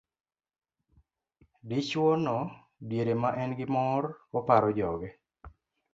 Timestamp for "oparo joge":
4.37-5.09